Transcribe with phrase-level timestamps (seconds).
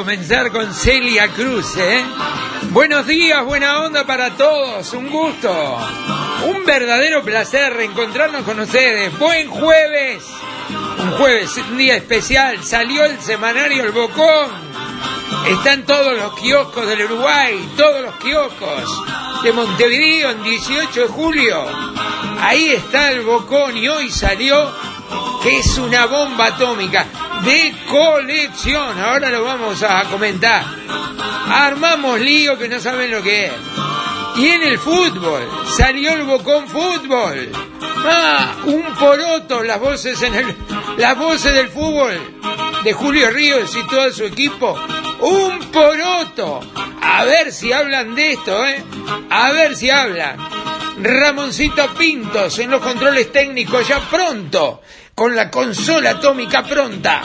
[0.00, 2.02] comenzar con Celia Cruz, ¿eh?
[2.70, 5.78] Buenos días, buena onda para todos, un gusto.
[6.46, 9.18] Un verdadero placer reencontrarnos con ustedes.
[9.18, 10.24] Buen jueves.
[11.00, 12.64] Un jueves, un día especial.
[12.64, 14.50] Salió el semanario El Bocón.
[15.46, 21.62] Están todos los kioscos del Uruguay, todos los kioscos de Montevideo en 18 de julio.
[22.40, 24.72] Ahí está el Bocón y hoy salió
[25.42, 27.06] que es una bomba atómica
[27.44, 28.98] de colección.
[28.98, 30.64] Ahora lo vamos a comentar.
[31.48, 33.52] Armamos lío que no saben lo que es.
[34.36, 35.42] Y en el fútbol,
[35.76, 37.50] salió el Bocón Fútbol.
[37.82, 40.56] Ah, un poroto, las voces en el,
[40.96, 42.18] las voces del fútbol
[42.82, 44.78] de Julio Ríos y todo su equipo.
[45.20, 46.60] Un poroto.
[47.02, 48.82] A ver si hablan de esto, ¿eh?
[49.28, 50.38] A ver si hablan.
[51.02, 54.82] Ramoncito Pintos en los controles técnicos ya pronto,
[55.14, 57.22] con la consola atómica pronta,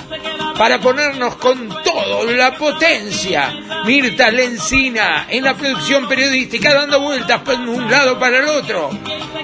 [0.58, 3.54] para ponernos con todo la potencia.
[3.86, 8.90] Mirta Lencina en la producción periodística dando vueltas de un lado para el otro,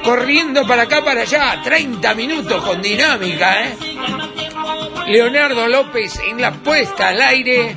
[0.03, 3.77] corriendo para acá para allá, 30 minutos con dinámica, ¿eh?
[5.07, 7.75] Leonardo López en la puesta al aire.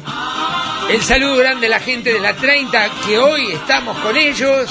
[0.89, 4.71] El saludo grande a la gente de la 30 que hoy estamos con ellos.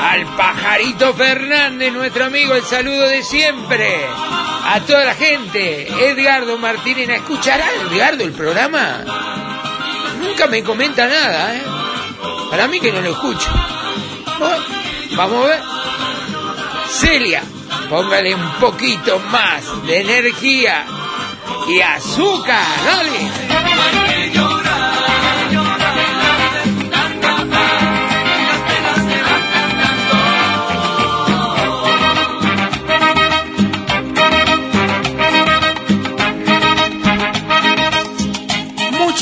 [0.00, 4.06] Al pajarito Fernández, nuestro amigo, el saludo de siempre.
[4.64, 5.88] A toda la gente.
[6.10, 9.04] Edgardo Martínez, ¿escuchará Edgardo el programa?
[10.20, 11.62] Nunca me comenta nada, ¿eh?
[12.50, 13.48] Para mí que no lo escucho.
[15.16, 15.60] Vamos a ver.
[16.88, 17.42] Celia,
[17.88, 20.84] póngale un poquito más de energía
[21.68, 24.41] y azúcar, dale.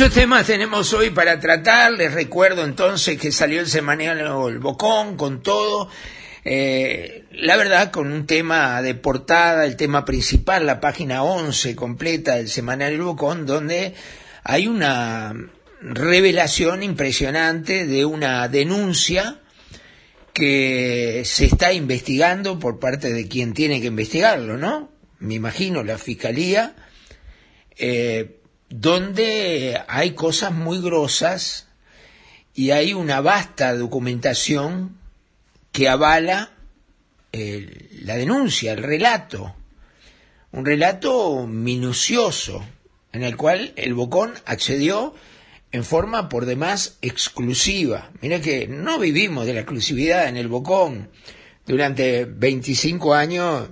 [0.01, 1.93] Muchos temas tenemos hoy para tratar.
[1.93, 5.91] Les recuerdo entonces que salió el semanario El Bocón con todo.
[6.43, 12.37] Eh, la verdad, con un tema de portada, el tema principal, la página 11 completa
[12.37, 13.93] del semanario El Bocón, donde
[14.43, 15.35] hay una
[15.83, 19.41] revelación impresionante de una denuncia
[20.33, 24.91] que se está investigando por parte de quien tiene que investigarlo, ¿no?
[25.19, 26.75] Me imagino la fiscalía.
[27.77, 28.40] Eh,
[28.71, 31.67] donde hay cosas muy grosas
[32.55, 34.97] y hay una vasta documentación
[35.73, 36.53] que avala
[37.33, 39.55] eh, la denuncia, el relato,
[40.53, 42.65] un relato minucioso
[43.13, 45.15] en el cual el Bocón accedió
[45.73, 48.11] en forma por demás exclusiva.
[48.21, 51.11] Mira que no vivimos de la exclusividad en el Bocón.
[51.67, 53.69] Durante 25 años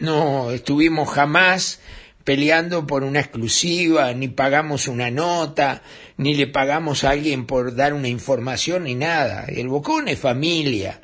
[0.00, 1.80] no estuvimos jamás
[2.28, 5.80] peleando por una exclusiva, ni pagamos una nota,
[6.18, 9.46] ni le pagamos a alguien por dar una información, ni nada.
[9.48, 11.00] El Bocón es familia.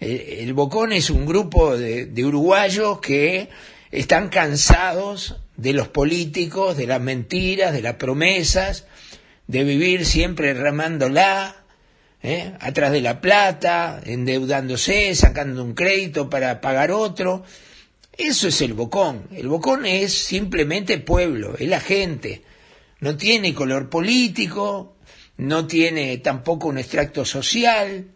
[0.00, 3.48] El, Bocón es un grupo de, uruguayos que
[3.92, 8.88] están cansados de los políticos, de las mentiras, de las promesas,
[9.46, 11.62] de vivir siempre remándola,
[12.24, 12.54] ¿eh?
[12.58, 17.44] atrás de la plata, endeudándose, sacando un crédito para pagar otro.
[18.20, 19.28] Eso es el bocón.
[19.32, 22.42] El bocón es simplemente pueblo, es la gente.
[23.00, 24.94] No tiene color político,
[25.38, 28.08] no tiene tampoco un extracto social.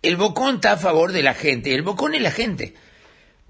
[0.00, 1.74] El bocón está a favor de la gente.
[1.74, 2.74] El bocón es la gente.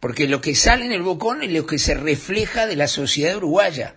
[0.00, 3.36] Porque lo que sale en el bocón es lo que se refleja de la sociedad
[3.36, 3.96] uruguaya.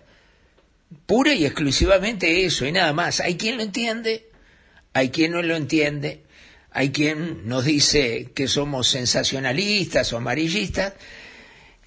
[1.06, 3.20] Pura y exclusivamente eso y nada más.
[3.20, 4.28] Hay quien lo entiende,
[4.92, 6.24] hay quien no lo entiende,
[6.72, 10.92] hay quien nos dice que somos sensacionalistas o amarillistas,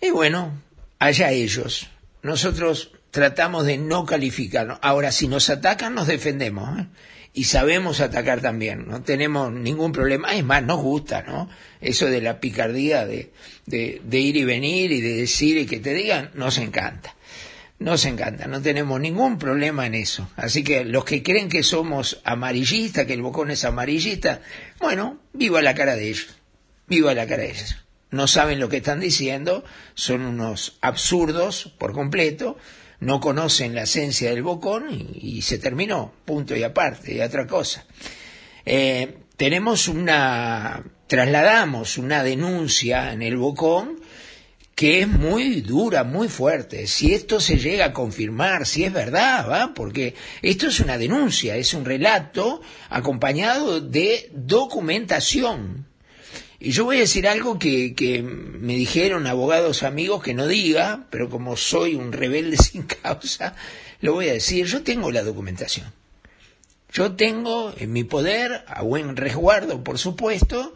[0.01, 0.62] y bueno,
[1.00, 1.89] allá ellos.
[2.24, 4.80] Nosotros tratamos de no calificarnos.
[4.81, 6.80] Ahora, si nos atacan, nos defendemos.
[6.80, 6.88] ¿eh?
[7.33, 8.88] Y sabemos atacar también.
[8.88, 10.33] No tenemos ningún problema.
[10.33, 11.50] Es más, nos gusta, ¿no?
[11.80, 13.31] Eso de la picardía de,
[13.65, 17.15] de, de ir y venir y de decir y que te digan, nos encanta.
[17.81, 20.30] Nos encanta, no tenemos ningún problema en eso.
[20.36, 24.42] Así que los que creen que somos amarillistas, que el bocón es amarillista,
[24.80, 26.27] bueno, viva la cara de ellos.
[26.86, 27.75] Viva la cara de ellos.
[28.12, 29.63] No saben lo que están diciendo,
[29.96, 32.58] son unos absurdos por completo,
[33.00, 37.48] no conocen la esencia del bocón y, y se terminó, punto y aparte, y otra
[37.48, 37.86] cosa.
[38.66, 44.00] Eh, tenemos una, trasladamos una denuncia en el bocón
[44.75, 46.88] que es muy dura, muy fuerte.
[46.88, 49.74] Si esto se llega a confirmar, si es verdad, ¿va?
[49.74, 55.88] Porque esto es una denuncia, es un relato acompañado de documentación.
[56.63, 61.08] Y yo voy a decir algo que, que me dijeron abogados amigos que no diga,
[61.10, 63.56] pero como soy un rebelde sin causa,
[64.00, 64.68] lo voy a decir.
[64.68, 65.92] Yo tengo la documentación.
[66.94, 70.75] Yo tengo en mi poder, a buen resguardo, por supuesto,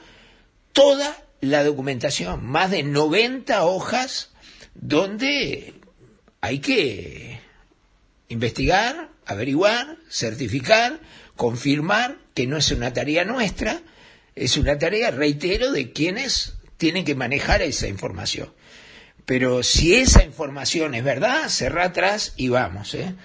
[0.73, 4.31] toda la documentación, más de 90 hojas
[4.73, 5.75] donde
[6.41, 7.41] hay que
[8.27, 10.99] investigar, averiguar, certificar,
[11.35, 13.83] confirmar que no es una tarea nuestra,
[14.35, 18.49] es una tarea, reitero, de quienes tienen que manejar esa información.
[19.25, 22.93] Pero si esa información es verdad, cerra atrás y vamos.
[22.93, 23.15] ¿eh?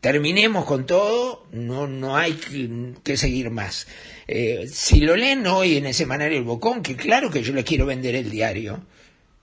[0.00, 3.86] Terminemos con todo, no, no hay que, que seguir más.
[4.26, 7.64] Eh, si lo leen hoy en el semanario El Bocón, que claro que yo les
[7.64, 8.82] quiero vender el diario,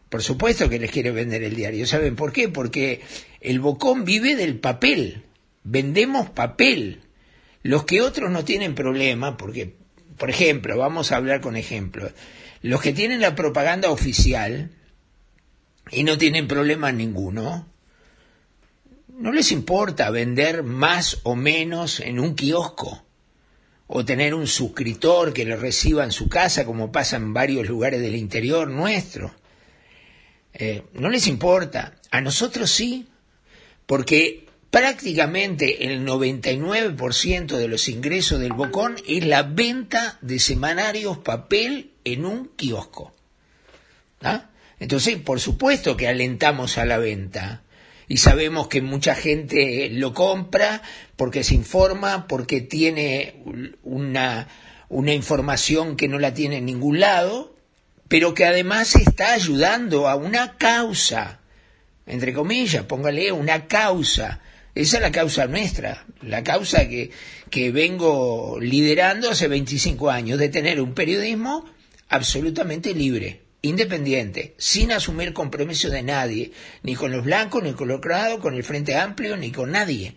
[0.09, 1.85] por supuesto que les quiero vender el diario.
[1.85, 2.49] ¿Saben por qué?
[2.49, 3.01] Porque
[3.41, 5.23] el Bocón vive del papel.
[5.63, 7.01] Vendemos papel.
[7.61, 9.75] Los que otros no tienen problema, porque,
[10.19, 12.11] por ejemplo, vamos a hablar con ejemplos.
[12.61, 14.69] Los que tienen la propaganda oficial
[15.91, 17.67] y no tienen problema ninguno,
[19.17, 23.03] no les importa vender más o menos en un kiosco
[23.87, 28.01] o tener un suscriptor que lo reciba en su casa, como pasa en varios lugares
[28.01, 29.33] del interior nuestro.
[30.53, 33.07] Eh, no les importa, a nosotros sí,
[33.85, 41.91] porque prácticamente el 99% de los ingresos del Bocón es la venta de semanarios papel
[42.03, 43.13] en un kiosco.
[44.21, 44.49] ¿Ah?
[44.79, 47.63] Entonces, por supuesto que alentamos a la venta
[48.07, 50.81] y sabemos que mucha gente lo compra
[51.15, 53.43] porque se informa, porque tiene
[53.83, 54.47] una,
[54.89, 57.55] una información que no la tiene en ningún lado,
[58.07, 61.39] pero que además está ayudando a una causa,
[62.07, 64.41] entre comillas, póngale una causa.
[64.79, 67.11] Esa es la causa nuestra, la causa que,
[67.49, 71.65] que vengo liderando hace 25 años, de tener un periodismo
[72.07, 76.53] absolutamente libre independiente, sin asumir compromiso de nadie,
[76.83, 80.15] ni con los blancos, ni con los colorados, con el Frente Amplio, ni con nadie,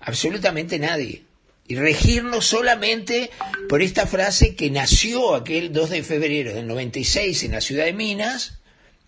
[0.00, 1.22] absolutamente nadie.
[1.66, 3.30] Y regirnos solamente
[3.70, 7.94] por esta frase que nació aquel 2 de febrero del 96 en la ciudad de
[7.94, 8.58] Minas,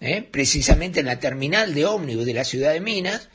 [0.01, 0.23] ¿eh?
[0.23, 3.29] precisamente en la terminal de ómnibus de la ciudad de Minas,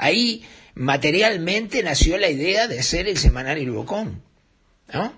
[0.00, 0.44] ahí
[0.74, 4.22] materialmente nació la idea de hacer el semanario El Bocón.
[4.92, 5.12] ¿no?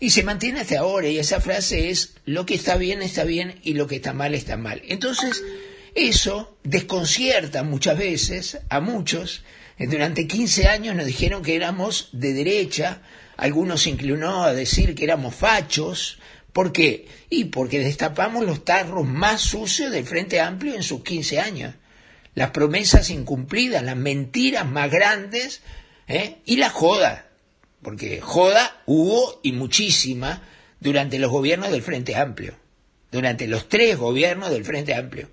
[0.00, 3.60] Y se mantiene hasta ahora, y esa frase es, lo que está bien está bien
[3.62, 4.82] y lo que está mal está mal.
[4.86, 5.42] Entonces,
[5.94, 9.44] eso desconcierta muchas veces a muchos.
[9.78, 13.02] Durante 15 años nos dijeron que éramos de derecha,
[13.36, 16.18] algunos se inclinó a decir que éramos fachos.
[16.52, 17.08] ¿Por qué?
[17.30, 21.74] Y porque destapamos los tarros más sucios del Frente Amplio en sus 15 años.
[22.34, 25.62] Las promesas incumplidas, las mentiras más grandes
[26.08, 26.38] ¿eh?
[26.44, 27.24] y la joda
[27.84, 30.42] porque joda hubo y muchísima
[30.80, 32.54] durante los gobiernos del Frente Amplio,
[33.12, 35.28] durante los tres gobiernos del Frente Amplio.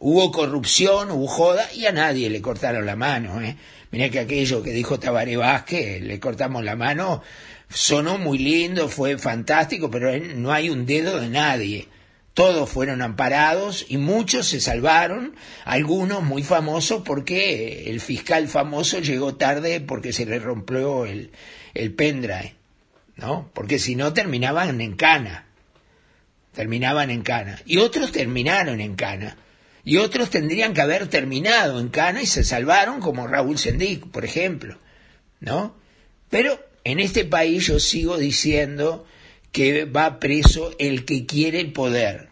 [0.00, 3.40] Hubo corrupción, hubo joda y a nadie le cortaron la mano.
[3.40, 3.56] ¿eh?
[3.90, 7.22] Mirá que aquello que dijo Tabaré Vázquez, le cortamos la mano,
[7.68, 11.88] sonó muy lindo, fue fantástico, pero no hay un dedo de nadie.
[12.34, 19.36] Todos fueron amparados y muchos se salvaron, algunos muy famosos porque el fiscal famoso llegó
[19.36, 21.30] tarde porque se le rompió el,
[21.74, 22.56] el pendrive,
[23.14, 23.50] ¿no?
[23.54, 25.46] Porque si no terminaban en cana,
[26.52, 27.60] terminaban en cana.
[27.66, 29.36] Y otros terminaron en cana.
[29.84, 34.24] Y otros tendrían que haber terminado en cana y se salvaron, como Raúl Sendic, por
[34.24, 34.78] ejemplo,
[35.40, 35.76] ¿no?
[36.30, 39.06] Pero en este país yo sigo diciendo
[39.54, 42.28] que va preso el que quiere el poder,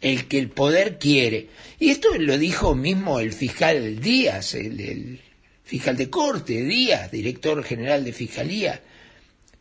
[0.00, 1.48] el que el poder quiere.
[1.80, 5.20] Y esto lo dijo mismo el fiscal Díaz, el,
[5.64, 8.80] fiscal de corte, Díaz, director general de fiscalía,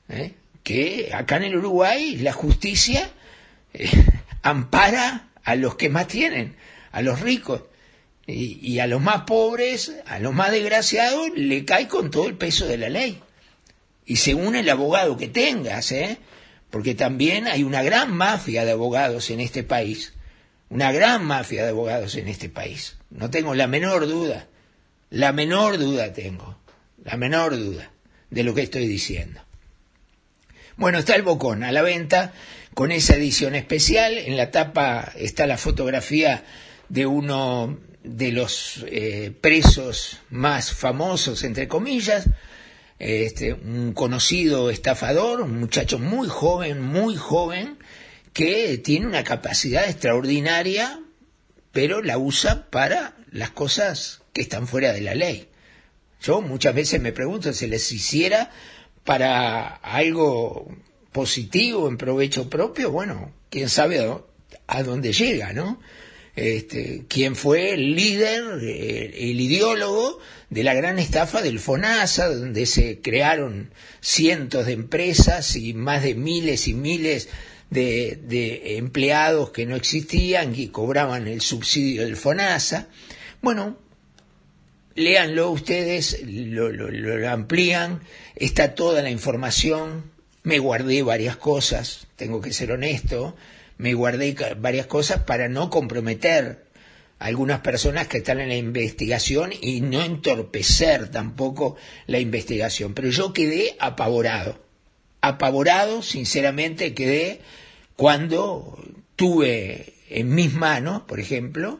[0.09, 0.33] ¿eh?
[0.61, 3.09] que acá en el Uruguay la justicia
[3.73, 3.89] eh,
[4.43, 6.55] ampara a los que más tienen,
[6.91, 7.63] a los ricos.
[8.27, 12.35] Y, y a los más pobres, a los más desgraciados, le cae con todo el
[12.35, 13.19] peso de la ley.
[14.05, 16.19] Y según el abogado que tengas, ¿eh?
[16.69, 20.13] Porque también hay una gran mafia de abogados en este país,
[20.69, 22.97] una gran mafia de abogados en este país.
[23.09, 24.47] No tengo la menor duda,
[25.09, 26.57] la menor duda tengo,
[27.03, 27.91] la menor duda
[28.29, 29.41] de lo que estoy diciendo.
[30.77, 32.33] Bueno, está el Bocón a la venta
[32.73, 34.17] con esa edición especial.
[34.17, 36.45] En la tapa está la fotografía
[36.88, 42.29] de uno de los eh, presos más famosos, entre comillas,
[42.99, 47.77] este, un conocido estafador, un muchacho muy joven, muy joven,
[48.33, 51.01] que tiene una capacidad extraordinaria,
[51.71, 55.49] pero la usa para las cosas que están fuera de la ley.
[56.21, 58.51] Yo muchas veces me pregunto si les hiciera
[59.05, 60.69] para algo
[61.11, 64.21] positivo, en provecho propio, bueno, quién sabe
[64.67, 65.79] a, dónde llega, ¿no?
[66.39, 70.19] Este, quién fue el líder, el, ideólogo
[70.50, 76.15] de la gran estafa del FONASA, donde se crearon cientos de empresas y más de
[76.15, 77.27] miles y miles
[77.69, 82.88] de, empleados que no existían y cobraban el subsidio del FONASA.
[83.41, 83.77] Bueno,
[84.96, 88.00] léanlo ustedes, lo, lo, amplían,
[88.38, 90.05] está toda la información,
[90.43, 93.36] me guardé varias cosas, tengo que ser honesto,
[93.79, 96.65] me guardé varias cosas para no comprometer
[97.17, 102.93] a algunas personas que están en la investigación y no entorpecer tampoco la investigación.
[102.93, 104.62] Pero yo quedé apavorado,
[105.21, 107.39] apavorado, sinceramente quedé
[107.95, 108.83] cuando
[109.15, 111.79] tuve en mis manos, por ejemplo,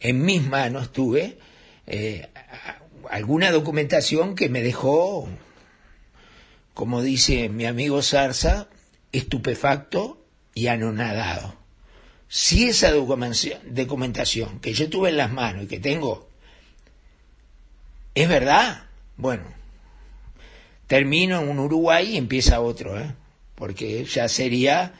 [0.00, 1.38] en mis manos tuve
[1.86, 2.26] eh,
[3.10, 5.28] alguna documentación que me dejó,
[6.74, 8.68] como dice mi amigo Zarza,
[9.12, 10.17] estupefacto
[10.58, 11.54] y anonadado.
[12.28, 16.28] Si esa documentación que yo tuve en las manos y que tengo
[18.14, 19.44] es verdad, bueno,
[20.88, 23.14] termino en un Uruguay y empieza otro, ¿eh?
[23.54, 24.94] porque ya sería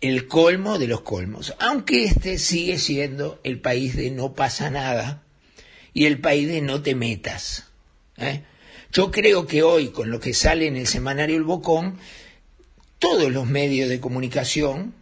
[0.00, 5.22] el colmo de los colmos, aunque este sigue siendo el país de no pasa nada
[5.94, 7.68] y el país de no te metas.
[8.16, 8.42] ¿eh?
[8.92, 11.96] Yo creo que hoy, con lo que sale en el semanario El Bocón,
[12.98, 14.94] todos los medios de comunicación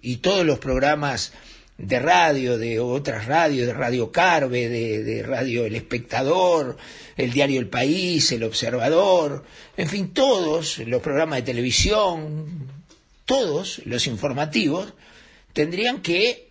[0.00, 1.32] y todos los programas
[1.78, 6.76] de radio, de otras radios, de Radio Carve, de, Radio El Espectador,
[7.16, 9.44] el diario El País, El Observador,
[9.76, 12.68] en fin, todos los programas de televisión,
[13.24, 14.92] todos los informativos,
[15.52, 16.50] tendrían que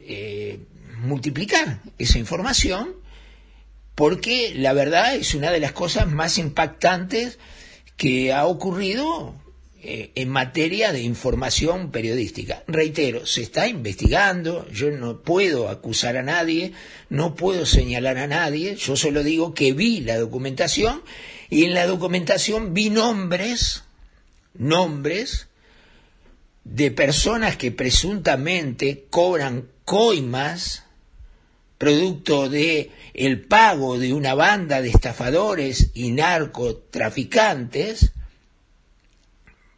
[0.00, 0.58] eh,
[0.98, 2.94] multiplicar esa información
[3.94, 7.38] porque la verdad es una de las cosas más impactantes
[7.96, 9.34] que ha ocurrido
[9.86, 12.64] eh, en materia de información periodística.
[12.66, 16.72] Reitero, se está investigando, yo no puedo acusar a nadie,
[17.10, 21.02] no puedo señalar a nadie, yo solo digo que vi la documentación
[21.50, 23.84] y en la documentación vi nombres,
[24.54, 25.48] nombres
[26.64, 30.84] de personas que presuntamente cobran coimas
[31.76, 38.12] producto de el pago de una banda de estafadores y narcotraficantes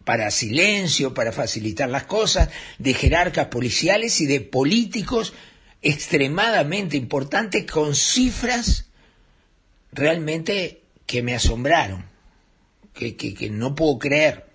[0.07, 2.49] para silencio, para facilitar las cosas,
[2.79, 5.35] de jerarcas policiales y de políticos
[5.83, 8.87] extremadamente importantes con cifras
[9.91, 12.05] realmente que me asombraron,
[12.95, 14.47] que, que, no puedo creer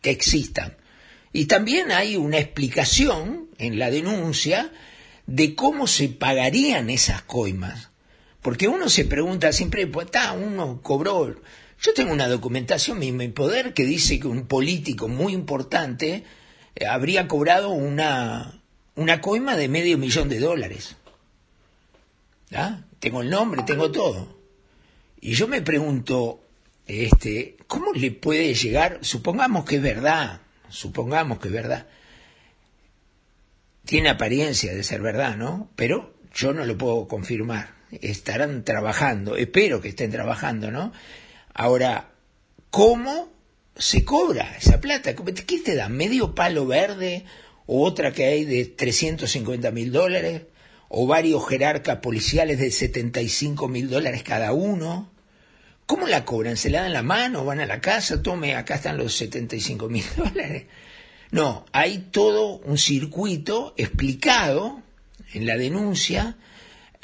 [0.00, 0.78] que existan.
[1.34, 4.72] Y también hay una explicación en la denuncia
[5.26, 7.90] de cómo se pagarían esas coimas.
[8.40, 11.36] Porque uno se pregunta siempre, pues está, uno cobró
[11.82, 16.24] yo tengo una documentación en mi poder que dice que un político muy importante
[16.76, 18.62] eh, habría cobrado una,
[18.94, 20.96] una coima de medio millón de dólares.
[22.54, 22.82] ¿Ah?
[23.00, 24.38] Tengo el nombre, tengo todo.
[25.20, 26.40] Y yo me pregunto,
[26.86, 28.98] este, ¿cómo le puede llegar?
[29.02, 31.88] Supongamos que es verdad, supongamos que es verdad.
[33.84, 35.68] Tiene apariencia de ser verdad, ¿no?
[35.74, 37.74] Pero yo no lo puedo confirmar.
[37.90, 40.92] Estarán trabajando, espero que estén trabajando, ¿no?
[41.54, 42.10] Ahora,
[42.70, 43.28] ¿cómo
[43.76, 45.14] se cobra esa plata?
[45.14, 45.88] ¿Qué te da?
[45.88, 47.24] ¿Medio palo verde?
[47.66, 50.42] ¿O otra que hay de 350 mil dólares?
[50.88, 55.10] ¿O varios jerarcas policiales de 75 mil dólares cada uno?
[55.86, 56.56] ¿Cómo la cobran?
[56.56, 57.44] ¿Se la dan la mano?
[57.44, 58.22] ¿Van a la casa?
[58.22, 60.64] Tome, acá están los 75 mil dólares.
[61.30, 64.82] No, hay todo un circuito explicado
[65.32, 66.36] en la denuncia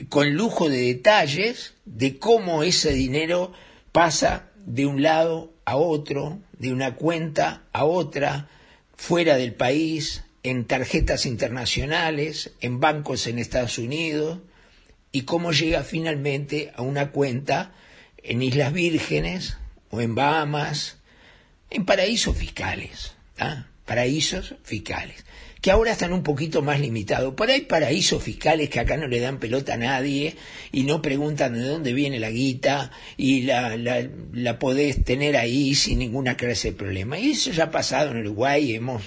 [0.08, 3.52] con lujo de detalles de cómo ese dinero
[3.92, 8.48] pasa de un lado a otro, de una cuenta a otra,
[8.96, 14.38] fuera del país, en tarjetas internacionales, en bancos en Estados Unidos,
[15.12, 17.72] y cómo llega finalmente a una cuenta
[18.22, 19.56] en Islas Vírgenes
[19.90, 20.98] o en Bahamas,
[21.70, 23.66] en paraísos fiscales, ¿ah?
[23.84, 25.24] paraísos fiscales,
[25.60, 27.34] que ahora están un poquito más limitados.
[27.34, 30.36] Por ahí paraísos fiscales que acá no le dan pelota a nadie
[30.70, 35.74] y no preguntan de dónde viene la guita y la, la, la podés tener ahí
[35.74, 37.18] sin ninguna clase de problema.
[37.18, 39.02] Y eso ya ha pasado en Uruguay, hemos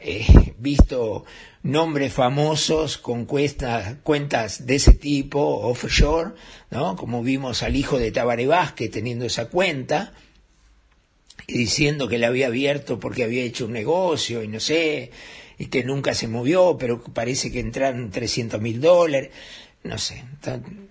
[0.00, 0.26] eh,
[0.58, 1.24] visto
[1.62, 6.32] nombres famosos con cuesta- cuentas de ese tipo, offshore,
[6.70, 6.96] ¿no?
[6.96, 10.12] Como vimos al hijo de Tabaré Vázquez teniendo esa cuenta
[11.46, 15.10] y diciendo que la había abierto porque había hecho un negocio y no sé,
[15.62, 19.30] y que nunca se movió, pero parece que entraron 300 mil dólares,
[19.84, 20.24] no sé.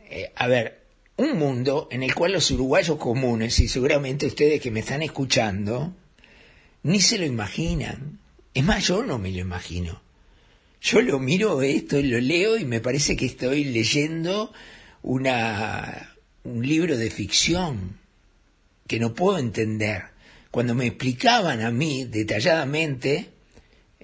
[0.09, 0.79] Eh, a ver,
[1.17, 5.93] un mundo en el cual los uruguayos comunes, y seguramente ustedes que me están escuchando,
[6.83, 8.19] ni se lo imaginan.
[8.53, 10.01] Es más, yo no me lo imagino.
[10.79, 14.53] Yo lo miro esto, lo leo y me parece que estoy leyendo
[15.01, 17.97] una, un libro de ficción
[18.87, 20.03] que no puedo entender.
[20.49, 23.31] Cuando me explicaban a mí detalladamente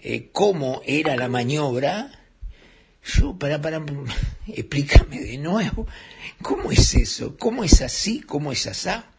[0.04, 2.12] eh, cómo era la maniobra,
[3.04, 3.84] yo, para, para,
[4.48, 5.88] explícame de nuevo,
[6.42, 7.38] ¿cómo es eso?
[7.38, 8.22] ¿Cómo es así?
[8.22, 9.12] ¿Cómo es asá?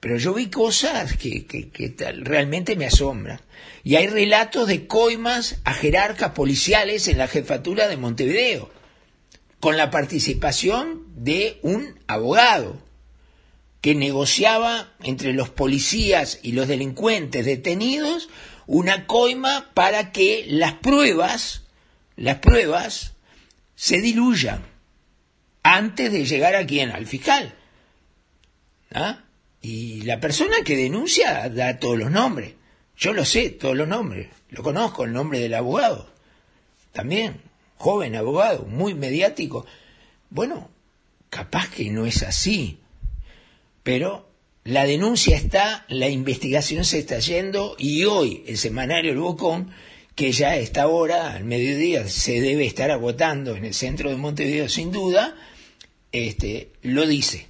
[0.00, 3.40] Pero yo vi cosas que, que, que realmente me asombran.
[3.84, 8.70] Y hay relatos de coimas a jerarcas policiales en la jefatura de Montevideo,
[9.60, 12.78] con la participación de un abogado
[13.80, 18.28] que negociaba entre los policías y los delincuentes detenidos
[18.72, 21.62] una coima para que las pruebas,
[22.14, 23.14] las pruebas
[23.74, 24.64] se diluyan
[25.64, 27.52] antes de llegar a quién, al fiscal.
[28.94, 29.24] ¿Ah?
[29.60, 32.54] Y la persona que denuncia da todos los nombres.
[32.96, 34.28] Yo lo sé, todos los nombres.
[34.50, 36.08] Lo conozco, el nombre del abogado.
[36.92, 37.40] También,
[37.76, 39.66] joven abogado, muy mediático.
[40.28, 40.70] Bueno,
[41.28, 42.78] capaz que no es así.
[43.82, 44.29] Pero
[44.64, 49.70] la denuncia está, la investigación se está yendo y hoy el semanario El Bocón,
[50.14, 54.16] que ya a esta hora, al mediodía, se debe estar agotando en el centro de
[54.16, 55.34] Montevideo sin duda,
[56.12, 57.46] este, lo dice.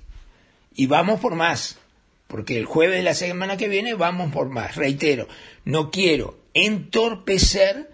[0.75, 1.79] Y vamos por más,
[2.29, 4.77] porque el jueves de la semana que viene vamos por más.
[4.77, 5.27] Reitero,
[5.65, 7.91] no quiero entorpecer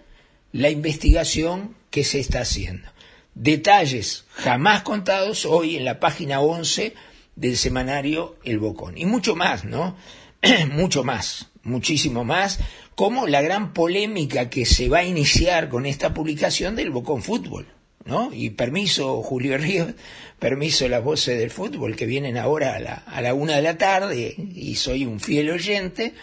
[0.51, 2.87] la investigación que se está haciendo.
[3.33, 6.93] Detalles jamás contados hoy en la página 11
[7.37, 8.97] del semanario El Bocón.
[8.97, 9.95] Y mucho más, ¿no?
[10.71, 12.59] mucho más, muchísimo más,
[12.95, 17.67] como la gran polémica que se va a iniciar con esta publicación del Bocón Fútbol,
[18.05, 18.31] ¿no?
[18.33, 19.93] Y permiso, Julio Ríos,
[20.39, 23.77] permiso las voces del fútbol que vienen ahora a la, a la una de la
[23.77, 26.13] tarde y soy un fiel oyente,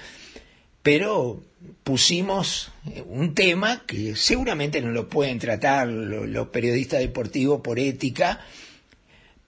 [0.82, 1.42] pero
[1.82, 7.78] pusimos eh, un tema que seguramente no lo pueden tratar lo- los periodistas deportivos por
[7.78, 8.40] ética,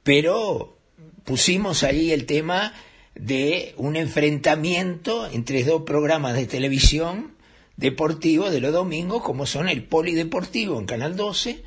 [0.03, 0.76] pero
[1.27, 2.73] pusimos ahí el tema
[3.15, 7.35] de un enfrentamiento entre dos programas de televisión
[7.77, 11.63] deportivos de los domingos, como son el Polideportivo en Canal 12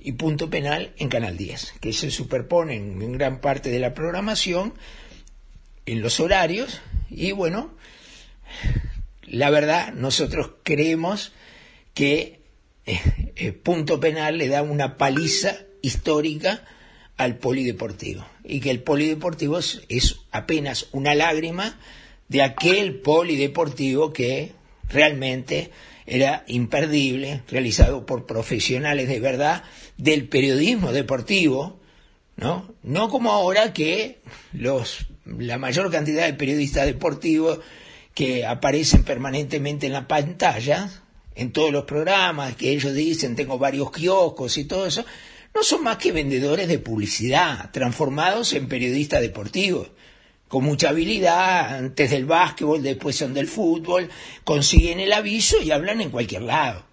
[0.00, 4.74] y Punto Penal en Canal 10, que se superponen en gran parte de la programación
[5.86, 7.74] en los horarios y bueno,
[9.22, 11.32] la verdad, nosotros creemos
[11.94, 12.40] que
[12.86, 13.00] eh,
[13.36, 16.64] eh, Punto Penal le da una paliza histórica
[17.22, 21.78] al polideportivo y que el polideportivo es, apenas una lágrima
[22.28, 24.52] de aquel polideportivo que
[24.88, 25.70] realmente
[26.06, 29.62] era imperdible, realizado por profesionales de verdad
[29.96, 31.78] del periodismo deportivo,
[32.36, 32.74] ¿no?
[32.82, 34.20] No como ahora que
[34.52, 37.60] los, la mayor cantidad de periodistas deportivos
[38.14, 40.90] que aparecen permanentemente en la pantalla,
[41.34, 45.04] en todos los programas, que ellos dicen tengo varios kioscos y todo eso,
[45.54, 49.90] no son más que vendedores de publicidad, transformados en periodistas deportivos,
[50.48, 54.10] con mucha habilidad, antes del básquetbol, después son del fútbol,
[54.44, 56.84] consiguen el aviso y hablan en cualquier lado.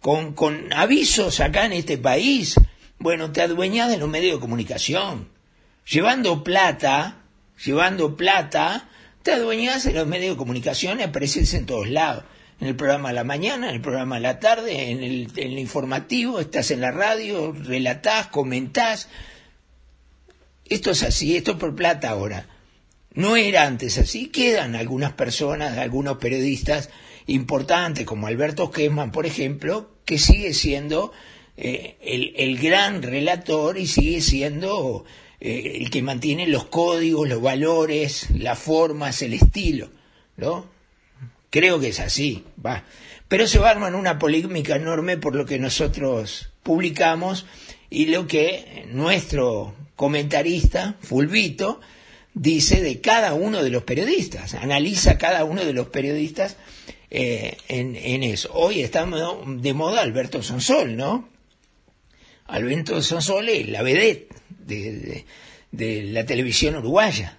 [0.00, 2.54] Con, con avisos acá en este país,
[2.98, 5.28] bueno, te adueñas de los medios de comunicación.
[5.86, 7.24] Llevando plata,
[7.62, 8.88] llevando plata,
[9.22, 12.24] te adueñas de los medios de comunicación y apareces en todos lados.
[12.60, 16.40] En el programa de la mañana, en el programa de la tarde, en el, informativo,
[16.40, 19.08] estás en la radio, relatás, comentás.
[20.64, 22.46] Esto es así, esto es por plata ahora.
[23.14, 24.26] No era antes así.
[24.26, 26.90] Quedan algunas personas, algunos periodistas
[27.26, 31.12] importantes, como Alberto Kessman, por ejemplo, que sigue siendo
[31.56, 35.04] eh, el, el gran relator y sigue siendo
[35.40, 39.88] eh, el que mantiene los códigos, los valores, las formas, el estilo,
[40.36, 40.77] ¿no?
[41.50, 42.84] Creo que es así, va.
[43.28, 47.46] Pero se va a armar una polémica enorme por lo que nosotros publicamos
[47.90, 51.80] y lo que nuestro comentarista, Fulvito,
[52.34, 56.56] dice de cada uno de los periodistas, analiza cada uno de los periodistas
[57.10, 58.50] eh, en, eso.
[58.52, 61.28] Hoy está de moda Alberto Sonsol, ¿no?
[62.46, 65.24] Alberto Sonsol es la vedette de, de,
[65.72, 67.38] de la televisión uruguaya,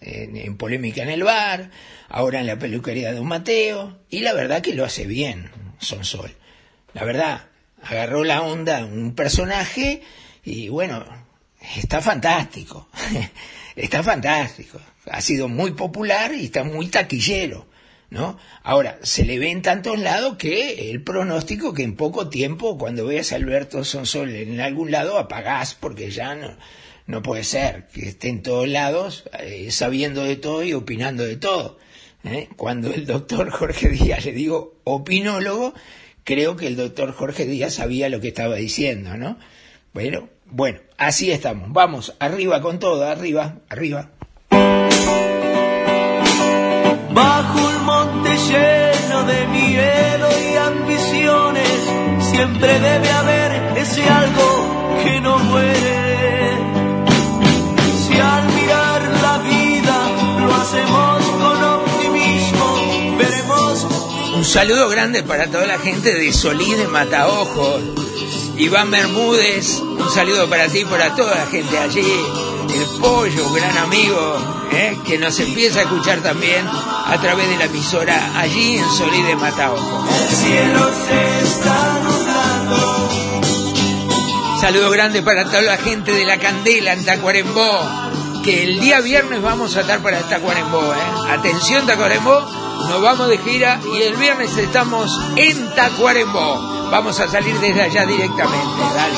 [0.00, 1.70] en, polémica en el bar,
[2.08, 6.34] ahora en la peluquería de un Mateo, y la verdad que lo hace bien Sonsol.
[6.94, 7.46] La verdad,
[7.82, 10.02] agarró la onda un personaje
[10.44, 11.04] y bueno,
[11.76, 12.88] está fantástico,
[13.76, 14.80] está fantástico,
[15.10, 17.66] ha sido muy popular y está muy taquillero.
[18.10, 18.38] ¿No?
[18.62, 23.04] Ahora, se le ve en tantos lados que el pronóstico que en poco tiempo, cuando
[23.04, 26.56] veas a Alberto Sonsol en algún lado, apagás porque ya no,
[27.08, 31.36] no puede ser que esté en todos lados eh, sabiendo de todo y opinando de
[31.36, 31.78] todo.
[32.22, 32.50] ¿eh?
[32.56, 35.72] Cuando el doctor Jorge Díaz, le digo opinólogo,
[36.22, 39.38] creo que el doctor Jorge Díaz sabía lo que estaba diciendo, ¿no?
[39.94, 41.72] Bueno, bueno, así estamos.
[41.72, 44.10] Vamos, arriba con todo, arriba, arriba.
[47.10, 51.80] Bajo un monte lleno de miedo y ambiciones,
[52.20, 56.07] siempre debe haber ese algo que no muere.
[60.68, 63.86] Hacemos con optimismo, veremos.
[64.36, 67.80] Un saludo grande para toda la gente de Solí de Mataojos.
[68.58, 72.04] Iván Bermúdez, un saludo para ti y para toda la gente allí.
[72.74, 74.36] El pollo, gran amigo,
[74.72, 74.98] ¿eh?
[75.06, 79.36] que nos empieza a escuchar también a través de la emisora allí en Solí de
[79.36, 80.10] Mataojos.
[80.20, 83.08] El cielo se está nublando.
[84.60, 87.88] Saludo grande para toda la gente de la Candela en Tacuarembó,
[88.50, 90.80] el día viernes vamos a estar para Tacuarembó.
[90.80, 91.30] ¿eh?
[91.30, 92.40] Atención Tacuarembó,
[92.88, 96.88] nos vamos de gira y el viernes estamos en Tacuarembó.
[96.90, 98.82] Vamos a salir desde allá directamente.
[98.94, 99.14] Dale.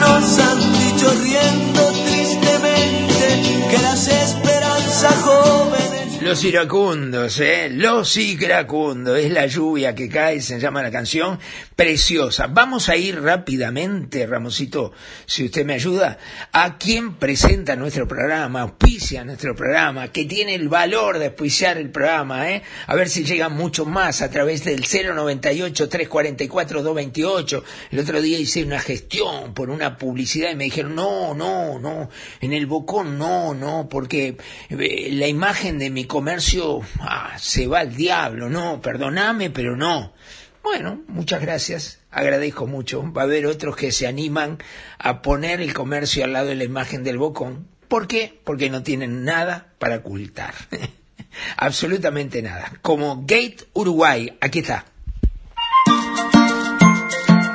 [0.00, 5.93] Nos han dicho riendo tristemente que las esperanzas jóvenes.
[6.24, 7.68] Los iracundos, ¿eh?
[7.70, 9.18] Los iracundos.
[9.18, 11.38] Es la lluvia que cae, se llama la canción.
[11.76, 12.46] Preciosa.
[12.46, 14.92] Vamos a ir rápidamente, Ramosito,
[15.26, 16.16] si usted me ayuda,
[16.52, 21.90] a quien presenta nuestro programa, auspicia nuestro programa, que tiene el valor de auspiciar el
[21.90, 22.62] programa, ¿eh?
[22.86, 27.62] A ver si llegan mucho más a través del 098-344-228.
[27.90, 32.08] El otro día hice una gestión por una publicidad y me dijeron, no, no, no,
[32.40, 34.38] en el Bocón no, no, porque
[34.70, 40.12] eh, la imagen de mi comercio ah, se va al diablo, no, perdoname, pero no.
[40.62, 43.12] Bueno, muchas gracias, agradezco mucho.
[43.12, 44.58] Va a haber otros que se animan
[45.00, 47.66] a poner el comercio al lado de la imagen del Bocón.
[47.88, 48.40] ¿Por qué?
[48.44, 50.54] Porque no tienen nada para ocultar.
[51.56, 52.72] Absolutamente nada.
[52.80, 54.84] Como Gate Uruguay, aquí está.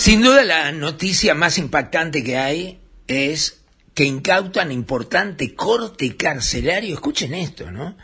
[0.00, 3.60] Sin duda la noticia más impactante que hay es
[3.92, 7.98] que incautan importante corte carcelario, escuchen esto, ¿no?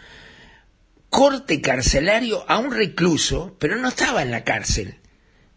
[1.09, 4.99] Corte carcelario a un recluso, pero no estaba en la cárcel,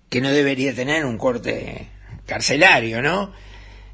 [0.09, 1.89] que no debería tener un corte
[2.25, 3.33] carcelario, ¿no?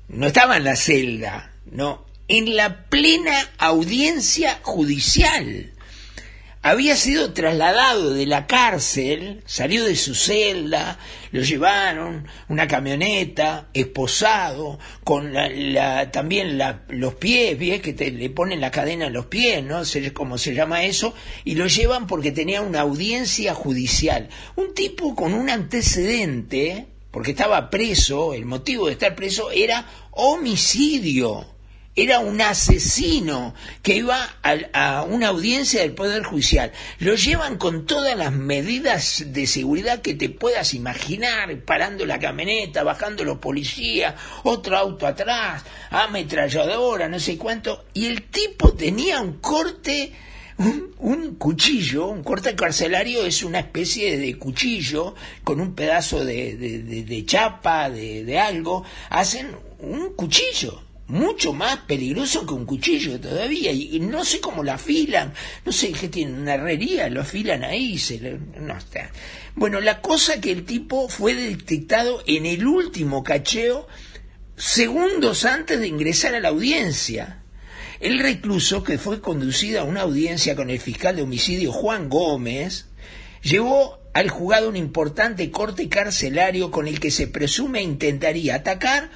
[0.07, 5.73] No estaba en la celda, no, en la plena audiencia judicial
[6.65, 10.97] había sido trasladado de la cárcel, salió de su celda,
[11.31, 17.81] lo llevaron, una camioneta, esposado, con la, la, también la, los pies, ¿ves?
[17.81, 19.85] que te, le ponen la cadena a los pies, ¿no?
[19.85, 24.29] Se, como se llama eso, y lo llevan porque tenía una audiencia judicial.
[24.55, 31.45] Un tipo con un antecedente, porque estaba preso, el motivo de estar preso era homicidio
[31.95, 36.73] era un asesino que iba a, a, una audiencia del Poder Judicial.
[36.99, 42.83] Lo llevan con todas las medidas de seguridad que te puedas imaginar, parando la camioneta,
[42.83, 49.39] bajando los policías, otro auto atrás, ametralladora, no sé cuánto, y el tipo tenía un
[49.39, 50.11] corte,
[50.57, 57.25] un, cuchillo, un corte carcelario es una especie de cuchillo con un pedazo de, de,
[57.25, 64.25] chapa, de algo, hacen un cuchillo, mucho más peligroso que un cuchillo todavía, y no
[64.25, 68.39] sé cómo lo afilan, no sé qué tienen, una herrería, lo afilan ahí, se le-
[68.59, 69.11] no está.
[69.55, 73.87] Bueno, la cosa que el tipo fue detectado en el último cacheo,
[74.57, 77.41] segundos antes de ingresar a la audiencia.
[77.99, 82.87] El recluso, que fue conducido a una audiencia con el fiscal de homicidio Juan Gómez,
[83.41, 89.11] llevó al juzgado un importante corte carcelario con el que se presume intentaría atacar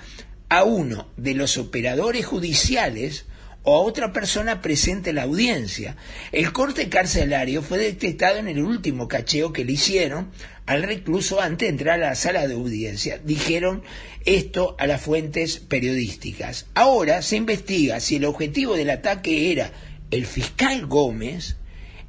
[0.49, 3.25] a uno de los operadores judiciales
[3.63, 5.95] o a otra persona presente en la audiencia.
[6.31, 10.31] El corte carcelario fue detectado en el último cacheo que le hicieron
[10.65, 13.19] al recluso antes de entrar a la sala de audiencia.
[13.23, 13.83] Dijeron
[14.25, 16.67] esto a las fuentes periodísticas.
[16.73, 19.71] Ahora se investiga si el objetivo del ataque era
[20.11, 21.57] el fiscal Gómez,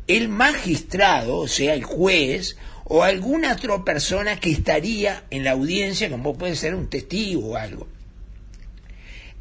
[0.07, 6.11] el magistrado, o sea, el juez, o alguna otra persona que estaría en la audiencia,
[6.11, 7.87] como puede ser un testigo o algo.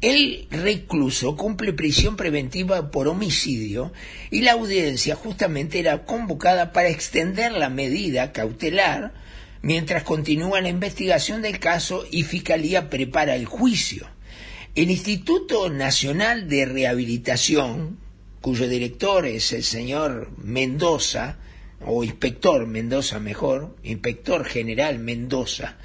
[0.00, 3.92] El recluso cumple prisión preventiva por homicidio
[4.30, 9.12] y la audiencia justamente era convocada para extender la medida cautelar
[9.60, 14.06] mientras continúa la investigación del caso y Fiscalía prepara el juicio.
[14.74, 17.98] El Instituto Nacional de Rehabilitación,
[18.40, 21.36] cuyo director es el señor Mendoza,
[21.84, 25.76] o inspector Mendoza mejor, inspector general Mendoza,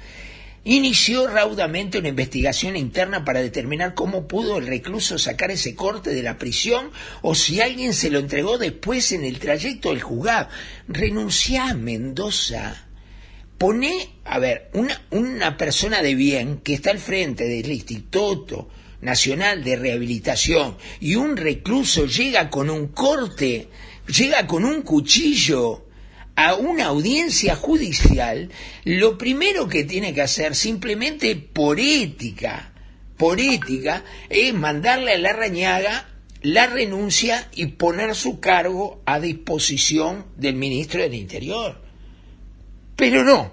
[0.66, 6.24] inició raudamente una investigación interna para determinar cómo pudo el recluso sacar ese corte de
[6.24, 6.90] la prisión
[7.22, 10.48] o si alguien se lo entregó después en el trayecto del juzgado.
[10.88, 12.88] Renunciá, Mendoza.
[13.58, 18.68] Pone, a ver, una, una persona de bien que está al frente del Instituto
[19.00, 23.68] Nacional de Rehabilitación y un recluso llega con un corte,
[24.08, 25.85] llega con un cuchillo
[26.36, 28.50] a una audiencia judicial,
[28.84, 32.72] lo primero que tiene que hacer, simplemente por ética,
[33.16, 36.08] por ética, es mandarle a la rañaga
[36.42, 41.80] la renuncia y poner su cargo a disposición del ministro del Interior.
[42.94, 43.52] Pero no,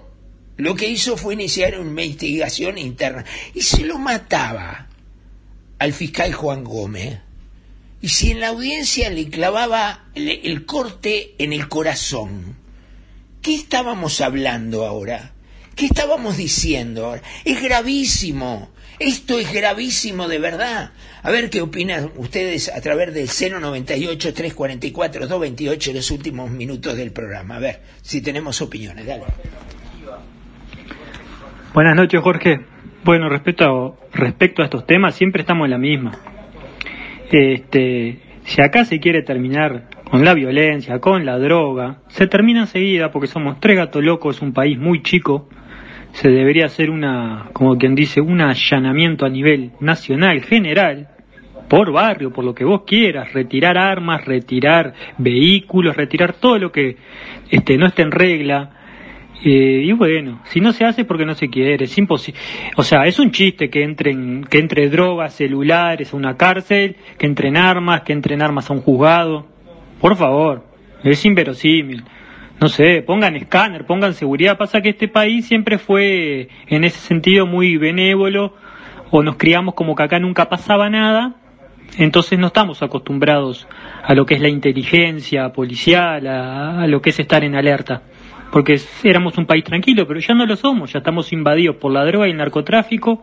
[0.56, 4.88] lo que hizo fue iniciar una investigación interna y se lo mataba
[5.78, 7.18] al fiscal Juan Gómez.
[8.00, 12.56] Y si en la audiencia le clavaba el, corte en el corazón,
[13.44, 15.32] ¿qué estábamos hablando ahora?
[15.76, 17.22] ¿Qué estábamos diciendo ahora?
[17.44, 18.70] Es gravísimo.
[18.98, 20.92] Esto es gravísimo de verdad.
[21.22, 27.56] A ver qué opinan ustedes a través del 098-344-228 los últimos minutos del programa.
[27.56, 29.04] A ver si tenemos opiniones.
[29.06, 29.24] Dale.
[31.74, 32.60] Buenas noches, Jorge.
[33.04, 36.18] Bueno, respecto a, respecto a estos temas, siempre estamos en la misma.
[37.30, 43.10] Este, si acá se quiere terminar con la violencia, con la droga, se termina enseguida
[43.10, 45.48] porque somos tres gatos locos, un país muy chico.
[46.12, 51.08] Se debería hacer una, como quien dice, un allanamiento a nivel nacional, general,
[51.68, 56.96] por barrio, por lo que vos quieras, retirar armas, retirar vehículos, retirar todo lo que
[57.50, 58.70] este, no esté en regla.
[59.44, 62.40] Eh, y bueno, si no se hace es porque no se quiere, es imposible.
[62.76, 67.26] O sea, es un chiste que entren, que entre drogas, celulares a una cárcel, que
[67.26, 69.52] entren armas, que entren armas a un juzgado.
[70.04, 70.62] Por favor,
[71.02, 72.04] es inverosímil.
[72.60, 74.58] No sé, pongan escáner, pongan seguridad.
[74.58, 78.54] Pasa que este país siempre fue en ese sentido muy benévolo,
[79.10, 81.36] o nos criamos como que acá nunca pasaba nada,
[81.96, 83.66] entonces no estamos acostumbrados
[84.02, 88.02] a lo que es la inteligencia policial, a, a lo que es estar en alerta
[88.52, 92.04] porque éramos un país tranquilo, pero ya no lo somos, ya estamos invadidos por la
[92.04, 93.20] droga y el narcotráfico,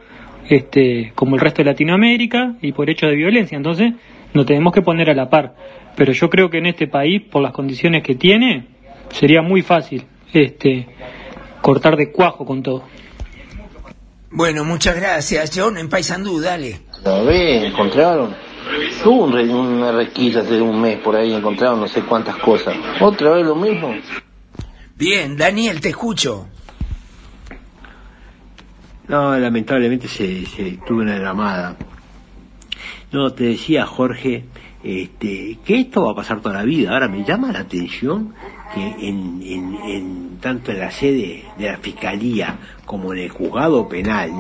[0.50, 3.94] este, como el resto de Latinoamérica, y por hechos de violencia, entonces
[4.34, 5.56] nos tenemos que poner a la par.
[5.96, 8.68] Pero yo creo que en este país, por las condiciones que tiene,
[9.12, 10.88] sería muy fácil este,
[11.62, 12.84] cortar de cuajo con todo.
[14.32, 15.52] Bueno, muchas gracias.
[15.54, 16.80] John, en Paysandú, dale.
[17.04, 18.34] La vez encontraron.
[19.04, 22.76] Hubo un re- una requisa hace un mes por ahí, encontraron no sé cuántas cosas.
[23.02, 23.94] Otra vez lo mismo.
[24.96, 26.48] Bien, Daniel, te escucho.
[29.08, 31.76] No, lamentablemente se, se tuvo una llamada.
[33.12, 34.46] No, te decía Jorge,
[34.84, 36.92] este, que esto va a pasar toda la vida.
[36.92, 38.34] Ahora me llama la atención
[38.74, 43.88] que en, en, en- tanto en la sede de la fiscalía como en el juzgado
[43.88, 44.32] penal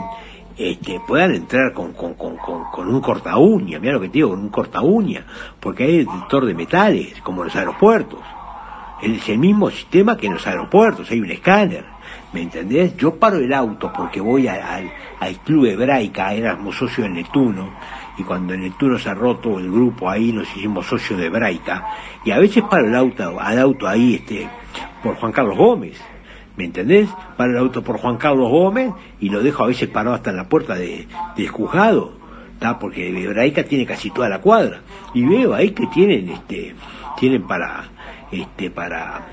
[0.57, 4.29] este, puedan entrar con, con, con, con, un corta uña, mira lo que te digo,
[4.29, 5.25] con un corta uña,
[5.59, 8.19] porque hay detector de metales, como en los aeropuertos.
[9.01, 11.85] Es el mismo sistema que en los aeropuertos, hay un escáner.
[12.33, 12.95] ¿Me entendés?
[12.97, 17.71] Yo paro el auto porque voy al, al club hebraica, éramos socios de Neptuno,
[18.21, 21.87] y cuando en Neptuno se ha roto el grupo ahí nos hicimos socios de hebraica,
[22.23, 24.47] y a veces paro el auto, al auto ahí este,
[25.03, 25.99] por Juan Carlos Gómez.
[26.55, 27.09] ¿Me entendés?
[27.37, 30.37] Para el auto por Juan Carlos Gómez y lo dejo a veces parado hasta en
[30.37, 32.13] la puerta de, del juzgado,
[32.59, 32.77] ¿tá?
[32.77, 34.81] porque Hebraica tiene casi toda la cuadra.
[35.13, 36.75] Y veo ahí que tienen, este,
[37.17, 37.85] tienen para,
[38.31, 39.25] este, para,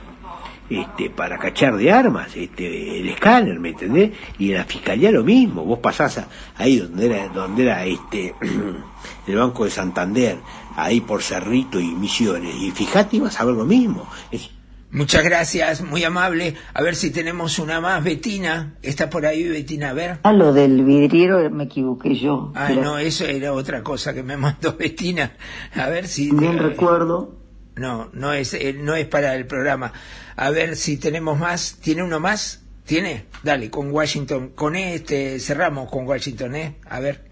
[0.70, 4.12] este, para cachar de armas, este, el escáner, ¿me entendés?
[4.38, 8.34] Y en la fiscalía lo mismo, vos pasás a- ahí donde era, donde era este,
[9.26, 10.36] el Banco de Santander,
[10.76, 14.08] ahí por Cerrito y Misiones, y fijate y vas a ver lo mismo.
[14.30, 14.50] Es-
[14.90, 16.54] Muchas gracias, muy amable.
[16.72, 18.02] A ver si tenemos una más.
[18.02, 19.90] Betina, ¿está por ahí Betina?
[19.90, 20.18] A ver.
[20.22, 22.52] Ah, lo del vidriero me equivoqué yo.
[22.54, 25.32] Ah, Pero no, eso era otra cosa que me mandó Betina.
[25.76, 26.30] A ver si...
[26.30, 27.36] Bien recuerdo.
[27.76, 29.92] No, no es, eh, no es para el programa.
[30.38, 31.78] A ver si tenemos más.
[31.82, 32.62] ¿Tiene uno más?
[32.86, 33.24] ¿Tiene?
[33.42, 34.52] Dale, con Washington.
[34.54, 36.76] Con este cerramos con Washington, ¿eh?
[36.88, 37.24] A ver.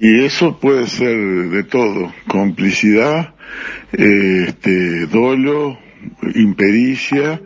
[0.00, 3.34] Y eso puede ser de todo, complicidad,
[3.92, 5.78] este, dolo,
[6.34, 7.40] impericia,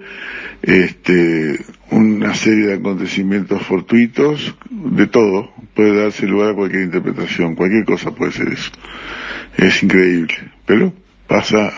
[0.62, 7.84] este, una serie de acontecimientos fortuitos, de todo, puede darse lugar a cualquier interpretación, cualquier
[7.84, 8.70] cosa puede ser eso.
[9.56, 10.94] Es increíble, pero
[11.28, 11.72] pasa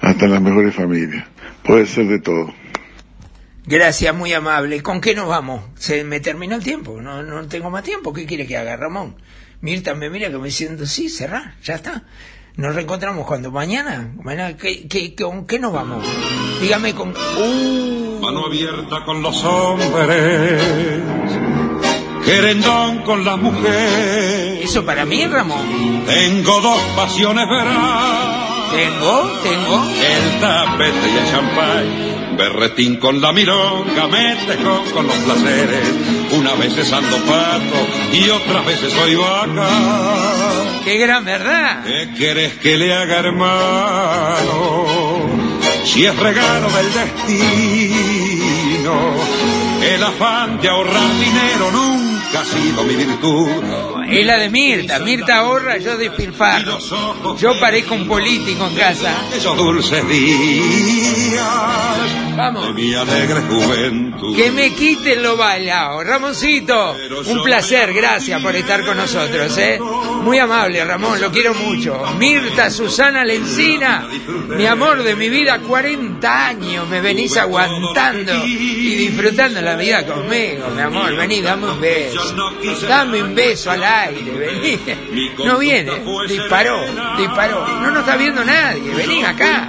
[0.00, 1.24] hasta en las mejores familias,
[1.62, 2.52] puede ser de todo.
[3.66, 4.82] Gracias, muy amable.
[4.82, 5.64] ¿Con qué nos vamos?
[5.76, 7.00] Se me terminó el tiempo.
[7.00, 8.12] No, no tengo más tiempo.
[8.12, 9.16] ¿Qué quiere que haga, Ramón?
[9.62, 12.02] Mirta me mira que me diciendo, sí, cerrá, ya está.
[12.56, 14.12] Nos reencontramos cuando mañana.
[14.22, 16.06] mañana ¿qué, qué, ¿Con qué nos vamos?
[16.60, 17.08] Dígame con...
[17.10, 20.62] Uh, Mano abierta con los hombres,
[22.24, 24.64] querendón con las mujeres.
[24.64, 26.04] ¿Eso para mí, Ramón?
[26.06, 28.43] Tengo dos pasiones verás.
[28.70, 29.30] ¿Tengo?
[29.42, 29.84] ¿Tengo?
[29.84, 32.14] El tapete y el champán.
[32.36, 35.88] Berretín con la milonga, me tejo con los placeres.
[36.32, 39.68] Una vez es ando pato y otras veces soy vaca.
[40.84, 41.84] ¡Qué gran verdad!
[41.84, 44.86] ¿Qué quieres que le haga, hermano?
[45.84, 47.84] Si es regalo del destino,
[49.82, 53.93] el afán de ahorrar dinero nunca ha sido mi virtud.
[54.20, 54.98] Es la de Mirta.
[55.00, 56.78] Mirta ahorra, yo despilfarro.
[57.38, 59.12] Yo parezco un político en casa.
[59.34, 61.44] Esos dulces días
[62.36, 62.66] Vamos.
[62.66, 64.36] de mi alegre juventud.
[64.36, 66.02] Que me quiten lo bailado.
[66.02, 66.96] Ramoncito,
[67.26, 69.78] un placer, gracias por estar con nosotros, ¿eh?
[70.22, 72.02] Muy amable, Ramón, lo quiero mucho.
[72.18, 74.08] Mirta, Susana Lencina,
[74.48, 80.68] mi amor de mi vida, 40 años me venís aguantando y disfrutando la vida conmigo,
[80.74, 81.14] mi amor.
[81.16, 82.20] Vení, dame un beso.
[82.88, 84.80] Dame un beso al aire, vení.
[85.44, 85.92] No viene,
[86.28, 86.84] disparó,
[87.16, 87.66] disparó.
[87.80, 89.68] No nos está viendo nadie, vení acá.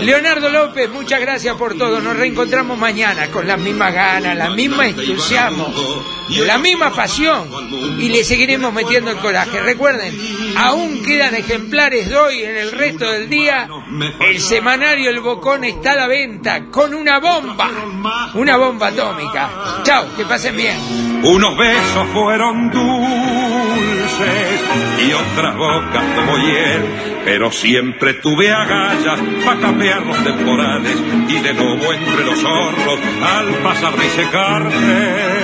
[0.00, 2.00] Leonardo López, muchas gracias por todo.
[2.00, 5.72] Nos reencontramos mañana con las mismas ganas, la misma entusiasmo,
[6.28, 7.48] la misma pasión
[7.98, 9.60] y le seguiremos metiendo el coraje.
[9.60, 10.18] Recuerden,
[10.56, 13.68] aún quedan ejemplares de hoy en el resto del día.
[14.20, 17.70] El semanario El Bocón está a la venta con una bomba,
[18.34, 19.82] una bomba atómica.
[19.82, 20.76] Chao, que pasen bien.
[21.22, 24.60] Unos besos fueron dulces
[25.06, 26.82] y otras bocas como hiel,
[27.24, 30.96] pero siempre tuve agallas para cambiar los temporales
[31.28, 35.43] y de nuevo entre los zorros al pasar y secarse.